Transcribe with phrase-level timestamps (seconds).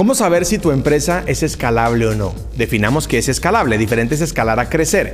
[0.00, 2.32] ¿Cómo saber si tu empresa es escalable o no?
[2.56, 3.76] Definamos qué es escalable.
[3.76, 5.12] Diferente es escalar a crecer.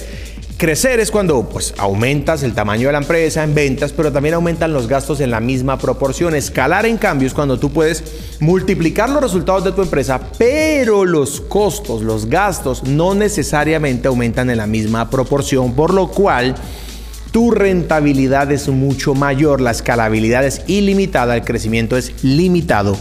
[0.58, 4.72] Crecer es cuando pues, aumentas el tamaño de la empresa en ventas, pero también aumentan
[4.72, 6.36] los gastos en la misma proporción.
[6.36, 8.04] Escalar, en cambio, es cuando tú puedes
[8.38, 14.58] multiplicar los resultados de tu empresa, pero los costos, los gastos no necesariamente aumentan en
[14.58, 16.54] la misma proporción, por lo cual
[17.32, 22.96] tu rentabilidad es mucho mayor, la escalabilidad es ilimitada, el crecimiento es limitado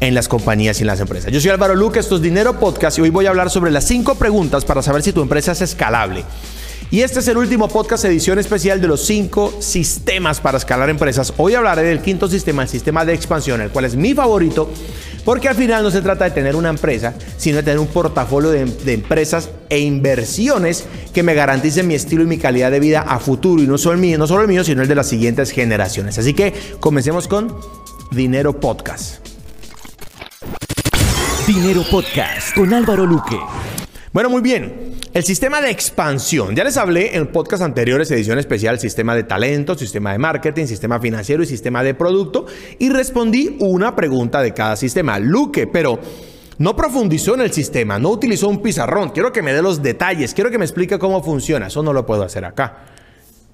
[0.00, 1.30] en las compañías y en las empresas.
[1.30, 3.84] Yo soy Álvaro Luque, esto es Dinero Podcast y hoy voy a hablar sobre las
[3.84, 6.24] cinco preguntas para saber si tu empresa es escalable.
[6.92, 11.32] Y este es el último podcast edición especial de los cinco sistemas para escalar empresas.
[11.36, 14.68] Hoy hablaré del quinto sistema, el sistema de expansión, el cual es mi favorito,
[15.24, 18.50] porque al final no se trata de tener una empresa, sino de tener un portafolio
[18.50, 23.02] de, de empresas e inversiones que me garanticen mi estilo y mi calidad de vida
[23.02, 23.62] a futuro.
[23.62, 26.18] Y no solo el mío, no solo el mío, sino el de las siguientes generaciones.
[26.18, 27.54] Así que comencemos con
[28.10, 29.29] Dinero Podcast.
[31.52, 33.36] Dinero Podcast con Álvaro Luque.
[34.12, 34.92] Bueno, muy bien.
[35.12, 36.54] El sistema de expansión.
[36.54, 41.00] Ya les hablé en podcast anteriores, edición especial, sistema de talento, sistema de marketing, sistema
[41.00, 42.46] financiero y sistema de producto.
[42.78, 45.18] Y respondí una pregunta de cada sistema.
[45.18, 45.98] Luque, pero
[46.58, 49.10] no profundizó en el sistema, no utilizó un pizarrón.
[49.10, 51.66] Quiero que me dé los detalles, quiero que me explique cómo funciona.
[51.66, 52.84] Eso no lo puedo hacer acá.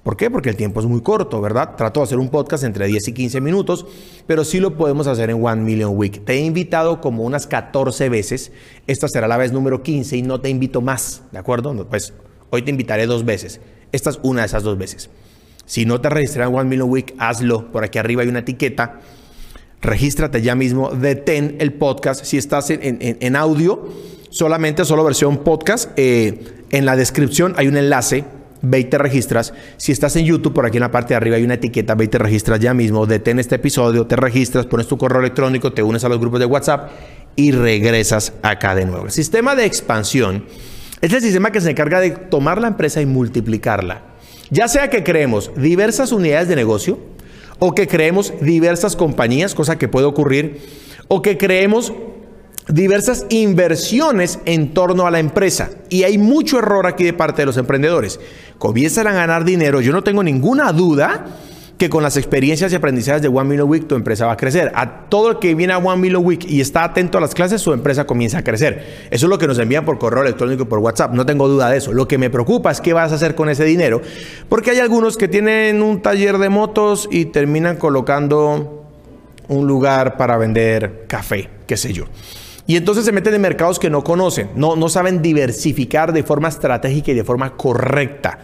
[0.07, 0.31] ¿Por qué?
[0.31, 1.75] Porque el tiempo es muy corto, ¿verdad?
[1.75, 3.85] Trato de hacer un podcast entre 10 y 15 minutos,
[4.25, 6.23] pero sí lo podemos hacer en One Million Week.
[6.23, 8.53] Te he invitado como unas 14 veces.
[8.87, 11.85] Esta será la vez número 15 y no te invito más, ¿de acuerdo?
[11.89, 12.13] Pues
[12.51, 13.59] hoy te invitaré dos veces.
[13.91, 15.09] Esta es una de esas dos veces.
[15.65, 17.69] Si no te registras en One Million Week, hazlo.
[17.69, 19.01] Por aquí arriba hay una etiqueta.
[19.81, 20.89] Regístrate ya mismo.
[20.91, 22.23] Detén el podcast.
[22.23, 23.89] Si estás en, audio,
[24.29, 25.91] solamente solo versión podcast.
[25.97, 29.53] Eh, en la descripción hay un enlace ve y te registras.
[29.77, 32.05] Si estás en YouTube, por aquí en la parte de arriba hay una etiqueta, ve
[32.05, 35.83] y te registras ya mismo, detén este episodio, te registras, pones tu correo electrónico, te
[35.83, 36.89] unes a los grupos de WhatsApp
[37.35, 39.05] y regresas acá de nuevo.
[39.05, 40.45] El sistema de expansión
[41.01, 44.01] es el sistema que se encarga de tomar la empresa y multiplicarla.
[44.49, 46.99] Ya sea que creemos diversas unidades de negocio
[47.59, 50.61] o que creemos diversas compañías, cosa que puede ocurrir,
[51.07, 51.93] o que creemos
[52.67, 55.69] diversas inversiones en torno a la empresa.
[55.89, 58.19] Y hay mucho error aquí de parte de los emprendedores.
[58.57, 59.81] Comienzan a ganar dinero.
[59.81, 61.25] Yo no tengo ninguna duda
[61.77, 64.71] que con las experiencias y aprendizajes de One Million Week tu empresa va a crecer.
[64.73, 67.61] A todo el que viene a One Million Week y está atento a las clases,
[67.61, 69.07] su empresa comienza a crecer.
[69.11, 71.13] Eso es lo que nos envían por correo electrónico y por WhatsApp.
[71.13, 71.93] No tengo duda de eso.
[71.93, 74.01] Lo que me preocupa es qué vas a hacer con ese dinero.
[74.49, 78.85] Porque hay algunos que tienen un taller de motos y terminan colocando
[79.47, 82.05] un lugar para vender café, qué sé yo.
[82.67, 86.49] Y entonces se meten en mercados que no conocen, no, no saben diversificar de forma
[86.49, 88.39] estratégica y de forma correcta.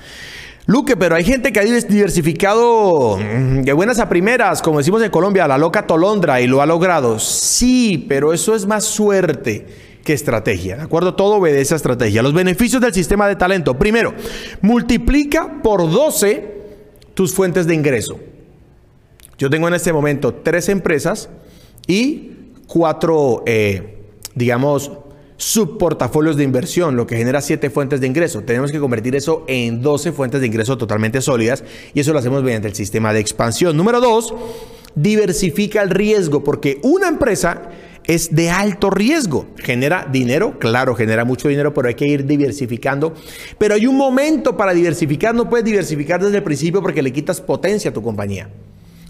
[0.65, 5.11] Luque, pero hay gente que ha diversificado mm, de buenas a primeras, como decimos en
[5.11, 7.19] Colombia, la loca tolondra y lo ha logrado.
[7.19, 9.65] Sí, pero eso es más suerte
[10.05, 11.15] que estrategia, ¿de acuerdo?
[11.15, 12.23] Todo obedece a estrategia.
[12.23, 13.77] Los beneficios del sistema de talento.
[13.77, 14.13] Primero,
[14.61, 16.63] multiplica por 12
[17.13, 18.19] tus fuentes de ingreso.
[19.37, 21.29] Yo tengo en este momento tres empresas
[21.87, 22.31] y
[22.67, 24.02] cuatro eh,
[24.35, 24.91] digamos,
[25.37, 28.41] subportafolios de inversión, lo que genera siete fuentes de ingreso.
[28.41, 31.63] Tenemos que convertir eso en 12 fuentes de ingreso totalmente sólidas
[31.93, 33.75] y eso lo hacemos mediante el sistema de expansión.
[33.75, 34.33] Número dos,
[34.95, 37.69] diversifica el riesgo, porque una empresa
[38.05, 39.47] es de alto riesgo.
[39.57, 43.13] Genera dinero, claro, genera mucho dinero, pero hay que ir diversificando.
[43.57, 47.41] Pero hay un momento para diversificar, no puedes diversificar desde el principio porque le quitas
[47.41, 48.49] potencia a tu compañía.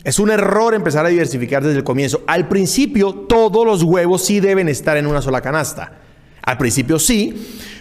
[0.03, 2.21] Es un error empezar a diversificar desde el comienzo.
[2.27, 5.93] Al principio todos los huevos sí deben estar en una sola canasta.
[6.41, 7.33] Al principio sí,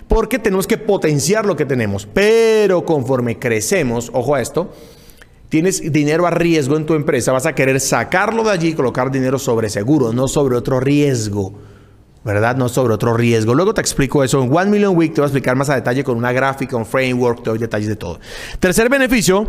[0.06, 2.06] porque tenemos que potenciar lo que tenemos.
[2.06, 4.72] Pero conforme crecemos, ojo a esto,
[5.48, 9.10] tienes dinero a riesgo en tu empresa, vas a querer sacarlo de allí y colocar
[9.10, 11.54] dinero sobre seguro, no sobre otro riesgo.
[12.24, 12.54] ¿Verdad?
[12.54, 13.52] No sobre otro riesgo.
[13.52, 15.12] Luego te explico eso en One Million Week.
[15.12, 17.88] Te voy a explicar más a detalle con una gráfica, un framework, te doy detalles
[17.88, 18.20] de todo.
[18.60, 19.44] Tercer beneficio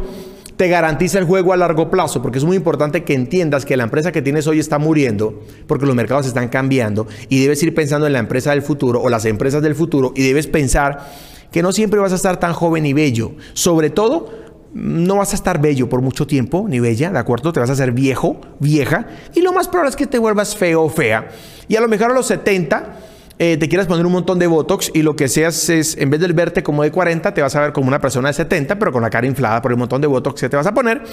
[0.58, 3.84] te garantiza el juego a largo plazo, porque es muy importante que entiendas que la
[3.84, 8.08] empresa que tienes hoy está muriendo, porque los mercados están cambiando y debes ir pensando
[8.08, 11.11] en la empresa del futuro o las empresas del futuro y debes pensar
[11.52, 13.34] que no siempre vas a estar tan joven y bello.
[13.53, 14.29] Sobre todo,
[14.73, 17.53] no vas a estar bello por mucho tiempo, ni bella, ¿de acuerdo?
[17.53, 20.84] Te vas a hacer viejo, vieja, y lo más probable es que te vuelvas feo
[20.84, 21.29] o fea.
[21.67, 22.97] Y a lo mejor a los 70
[23.43, 26.22] eh, te quieras poner un montón de Botox y lo que seas es, en vez
[26.22, 28.93] de verte como de 40, te vas a ver como una persona de 70, pero
[28.93, 31.03] con la cara inflada por el montón de Botox que te vas a poner.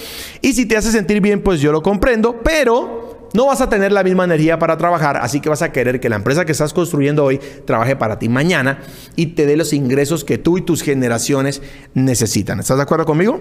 [0.41, 3.91] Y si te hace sentir bien, pues yo lo comprendo, pero no vas a tener
[3.91, 6.73] la misma energía para trabajar, así que vas a querer que la empresa que estás
[6.73, 8.79] construyendo hoy trabaje para ti mañana
[9.17, 11.63] y te dé los ingresos que tú y tus generaciones
[11.95, 12.61] necesitan.
[12.61, 13.41] ¿Estás de acuerdo conmigo?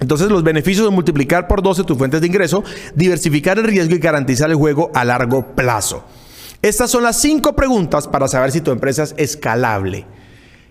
[0.00, 2.64] Entonces, los beneficios de multiplicar por 12 tus fuentes de ingreso,
[2.96, 6.04] diversificar el riesgo y garantizar el juego a largo plazo.
[6.62, 10.06] Estas son las cinco preguntas para saber si tu empresa es escalable.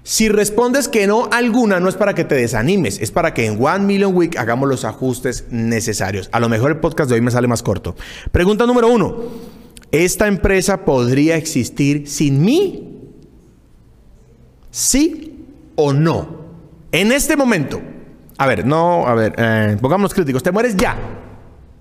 [0.04, 3.62] Si respondes que no alguna, no es para que te desanimes, es para que en
[3.62, 6.30] One Million Week hagamos los ajustes necesarios.
[6.32, 7.96] A lo mejor el podcast de hoy me sale más corto.
[8.32, 9.18] Pregunta número uno.
[9.92, 13.02] ¿Esta empresa podría existir sin mí?
[14.72, 15.46] ¿Sí
[15.76, 16.38] o no?
[16.92, 17.82] En este momento.
[18.38, 19.78] A ver, no, a ver, eh,
[20.14, 20.44] críticos.
[20.44, 20.98] Te mueres ya.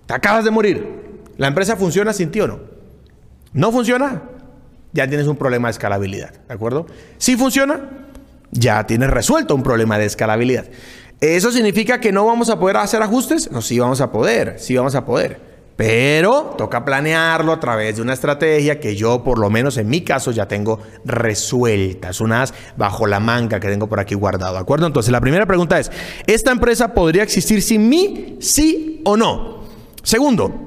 [0.06, 1.20] Te acabas de morir.
[1.36, 2.75] ¿La empresa funciona sin ti o no?
[3.52, 4.22] ¿No funciona?
[4.92, 6.86] Ya tienes un problema de escalabilidad, ¿de acuerdo?
[7.18, 7.80] Si funciona,
[8.50, 10.66] ya tienes resuelto un problema de escalabilidad.
[11.20, 13.50] ¿Eso significa que no vamos a poder hacer ajustes?
[13.50, 15.40] No, sí vamos a poder, sí vamos a poder.
[15.76, 20.00] Pero toca planearlo a través de una estrategia que yo, por lo menos en mi
[20.00, 22.22] caso, ya tengo resueltas.
[22.22, 24.54] Unas bajo la manga que tengo por aquí guardado.
[24.54, 24.86] ¿De acuerdo?
[24.86, 25.90] Entonces, la primera pregunta es:
[26.26, 28.38] ¿esta empresa podría existir sin mí?
[28.40, 29.64] ¿Sí o no?
[30.02, 30.65] Segundo,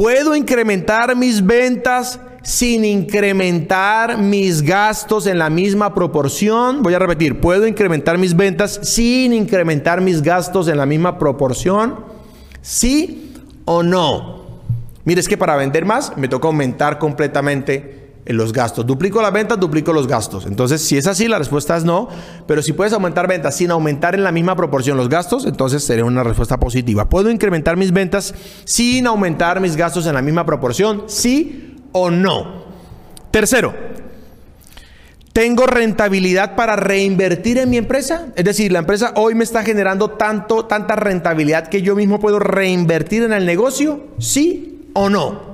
[0.00, 6.82] ¿puedo incrementar mis ventas sin incrementar mis gastos en la misma proporción.
[6.82, 11.96] Voy a repetir, puedo incrementar mis ventas sin incrementar mis gastos en la misma proporción.
[12.62, 13.34] ¿Sí
[13.66, 14.62] o no?
[15.04, 18.86] Mire, es que para vender más me toca aumentar completamente los gastos.
[18.86, 20.46] Duplico las ventas, duplico los gastos.
[20.46, 22.08] Entonces, si es así, la respuesta es no.
[22.46, 26.04] Pero si puedes aumentar ventas sin aumentar en la misma proporción los gastos, entonces sería
[26.04, 27.08] una respuesta positiva.
[27.08, 28.34] ¿Puedo incrementar mis ventas
[28.64, 31.04] sin aumentar mis gastos en la misma proporción?
[31.06, 32.64] Sí o no.
[33.30, 33.74] Tercero,
[35.32, 38.26] ¿tengo rentabilidad para reinvertir en mi empresa?
[38.36, 42.38] Es decir, la empresa hoy me está generando tanto, tanta rentabilidad que yo mismo puedo
[42.38, 45.49] reinvertir en el negocio, ¿sí o no?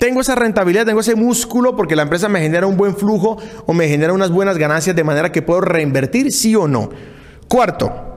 [0.00, 3.36] Tengo esa rentabilidad, tengo ese músculo porque la empresa me genera un buen flujo
[3.66, 6.88] o me genera unas buenas ganancias de manera que puedo reinvertir, sí o no.
[7.48, 8.16] Cuarto,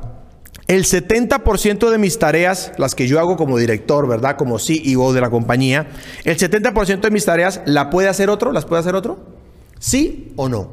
[0.68, 4.38] el 70% de mis tareas, las que yo hago como director, ¿verdad?
[4.38, 5.88] Como CEO de la compañía,
[6.24, 8.54] el 70% de mis tareas, ¿la puede hacer otro?
[8.54, 9.20] ¿Las puede hacer otro?
[9.78, 10.72] ¿Sí o no?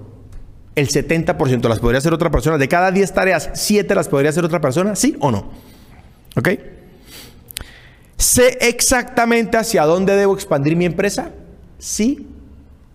[0.77, 2.57] El 70% las podría hacer otra persona.
[2.57, 5.51] De cada 10 tareas, 7 las podría hacer otra persona, ¿sí o no?
[6.37, 6.51] ¿Ok?
[8.21, 11.31] ¿Sé exactamente hacia dónde debo expandir mi empresa?
[11.79, 12.27] ¿Sí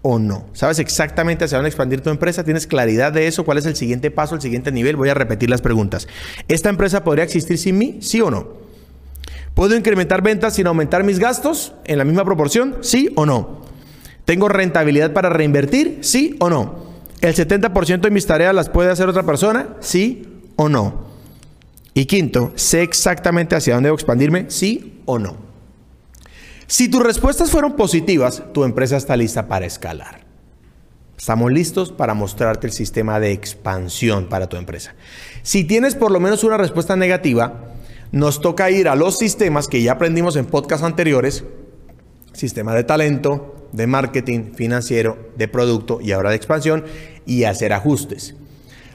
[0.04, 0.46] o no.
[0.54, 2.44] ¿Sabes exactamente hacia dónde expandir tu empresa?
[2.44, 3.44] ¿Tienes claridad de eso?
[3.44, 4.96] ¿Cuál es el siguiente paso, el siguiente nivel?
[4.96, 6.08] Voy a repetir las preguntas.
[6.48, 7.98] ¿Esta empresa podría existir sin mí?
[8.02, 8.50] ¿Sí o no?
[9.56, 12.78] ¿Puedo incrementar ventas sin aumentar mis gastos en la misma proporción?
[12.82, 13.62] ¿Sí o no?
[14.26, 16.02] ¿Tengo rentabilidad para reinvertir?
[16.02, 16.86] ¿Sí o no?
[17.22, 19.70] ¿El 70% de mis tareas las puede hacer otra persona?
[19.80, 21.05] ¿Sí o no?
[21.98, 24.48] Y quinto, ¿sé exactamente hacia dónde debo expandirme?
[24.50, 25.38] ¿Sí o no?
[26.68, 30.26] Si tus respuestas fueron positivas, tu empresa está lista para escalar.
[31.18, 34.94] Estamos listos para mostrarte el sistema de expansión para tu empresa.
[35.42, 37.72] Si tienes por lo menos una respuesta negativa,
[38.12, 41.46] nos toca ir a los sistemas que ya aprendimos en podcasts anteriores,
[42.34, 46.84] sistema de talento, de marketing, financiero, de producto y ahora de expansión,
[47.26, 48.36] y hacer ajustes.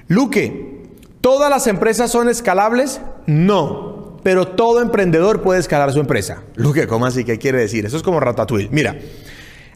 [0.07, 0.81] Luque,
[1.21, 3.01] ¿todas las empresas son escalables?
[3.27, 6.43] No pero todo emprendedor puede escalar su empresa.
[6.55, 7.25] Luque, ¿cómo así?
[7.25, 7.87] ¿Qué quiere decir?
[7.87, 8.69] Eso es como Ratatouille.
[8.71, 8.97] Mira,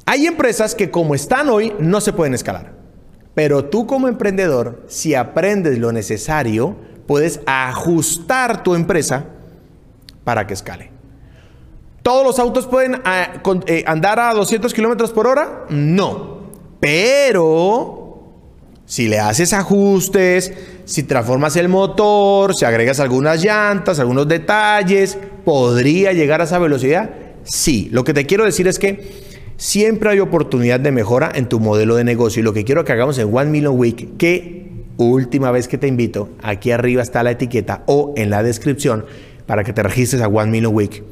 [0.07, 2.73] hay empresas que como están hoy no se pueden escalar.
[3.35, 6.77] Pero tú como emprendedor, si aprendes lo necesario,
[7.07, 9.25] puedes ajustar tu empresa
[10.23, 10.91] para que escale.
[12.03, 15.65] ¿Todos los autos pueden ah, eh, andar a 200 kilómetros por hora?
[15.71, 16.45] No.
[16.81, 18.05] Pero
[18.85, 20.53] si le haces ajustes,
[20.85, 27.11] si transformas el motor, si agregas algunas llantas, algunos detalles, ¿podría llegar a esa velocidad?
[27.45, 27.89] Sí.
[27.93, 29.25] Lo que te quiero decir es que
[29.57, 32.41] siempre hay oportunidad de mejora en tu modelo de negocio.
[32.41, 35.89] Y lo que quiero que hagamos en One Million Week, que última vez que te
[35.89, 39.05] invito, aquí arriba está la etiqueta o en la descripción
[39.47, 41.03] para que te registres a One Million Week.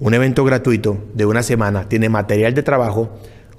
[0.00, 3.10] Un evento gratuito de una semana, tiene material de trabajo,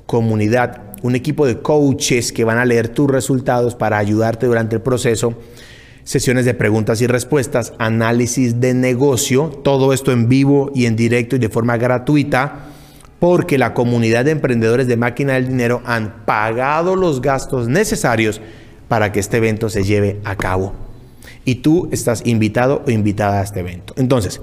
[0.08, 4.82] comunidad un equipo de coaches que van a leer tus resultados para ayudarte durante el
[4.82, 5.34] proceso,
[6.04, 11.36] sesiones de preguntas y respuestas, análisis de negocio, todo esto en vivo y en directo
[11.36, 12.68] y de forma gratuita,
[13.20, 18.42] porque la comunidad de emprendedores de máquina del dinero han pagado los gastos necesarios
[18.88, 20.74] para que este evento se lleve a cabo.
[21.46, 23.94] Y tú estás invitado o invitada a este evento.
[23.96, 24.42] Entonces,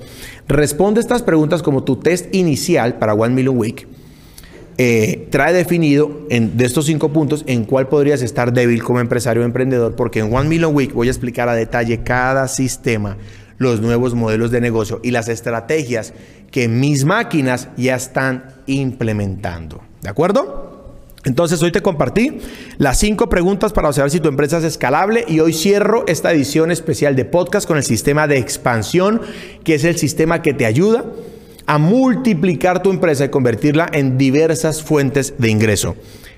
[0.48, 3.86] responde estas preguntas como tu test inicial para One Million Week
[4.80, 9.44] eh, trae definido de estos cinco puntos en cuál podrías estar débil como empresario o
[9.44, 13.16] emprendedor, porque en One Million Week voy a explicar a detalle cada sistema,
[13.56, 16.14] los nuevos modelos de negocio y las estrategias
[16.52, 19.82] que mis máquinas ya están implementando.
[20.00, 20.94] ¿De acuerdo?
[21.24, 22.38] Entonces hoy te compartí
[22.78, 26.70] las cinco preguntas para saber si tu empresa es escalable y hoy cierro esta edición
[26.70, 29.22] especial de podcast con el sistema de expansión,
[29.64, 31.04] que es el sistema que te ayuda
[31.68, 35.96] a multiplicar tu empresa y convertirla en diversas fuentes de ingreso.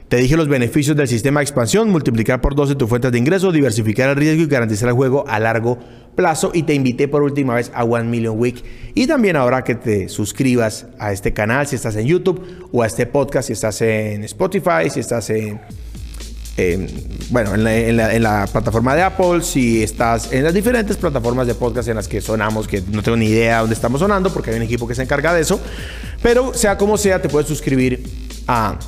[0.08, 3.52] Te dije los beneficios del sistema de expansión, multiplicar por 12 tus fuentes de ingreso,
[3.52, 5.78] diversificar el riesgo y garantizar el juego a largo
[6.16, 6.50] plazo.
[6.52, 8.60] Y te invité por última vez a One Million Week.
[8.96, 12.88] Y también ahora que te suscribas a este canal si estás en YouTube o a
[12.88, 15.60] este podcast si estás en Spotify, si estás en...
[17.30, 21.96] bueno, en la, plataforma de Apple, si estás en las diferentes plataformas de podcast en
[21.96, 24.88] las que sonamos, que no tengo ni idea dónde estamos sonando, porque hay un equipo
[24.88, 25.60] que se encarga de eso.
[26.22, 28.02] Pero sea como sea, te puedes suscribir
[28.46, 28.78] a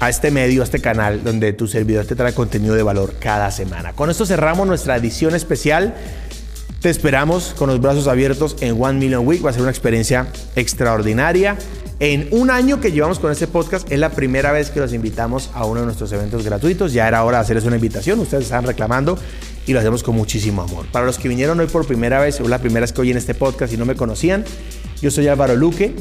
[0.00, 3.50] a este medio, a este canal, donde tu servidor te trae contenido de valor cada
[3.50, 3.94] semana.
[3.94, 5.94] Con esto cerramos nuestra edición especial.
[6.80, 9.44] Te esperamos con los brazos abiertos en One Million Week.
[9.44, 11.56] Va a ser una experiencia extraordinaria.
[12.04, 15.48] En un año que llevamos con este podcast, es la primera vez que los invitamos
[15.54, 16.92] a uno de nuestros eventos gratuitos.
[16.92, 18.20] Ya era hora de hacerles una invitación.
[18.20, 19.16] Ustedes están reclamando
[19.66, 20.84] y lo hacemos con muchísimo amor.
[20.92, 23.34] Para los que vinieron hoy por primera vez, o la primera vez que oyen este
[23.34, 24.44] podcast y no me conocían,
[25.00, 25.96] yo soy Álvaro Luque,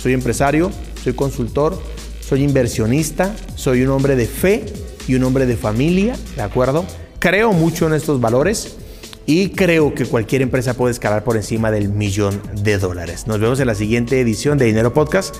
[0.00, 0.70] soy empresario,
[1.04, 1.78] soy consultor
[2.20, 4.64] soy inversionista, soy un hombre de fe
[5.06, 6.86] y un hombre de familia, ¿de acuerdo?
[7.18, 8.78] Creo mucho en estos valores
[9.26, 13.26] y creo que cualquier empresa puede escalar por encima del millón de dólares.
[13.26, 15.36] Nos vemos en la siguiente edición de Dinero Podcast.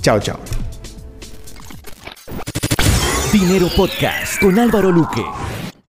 [0.00, 0.38] Chao, chao.
[3.32, 5.24] Dinero Podcast con Álvaro Luque.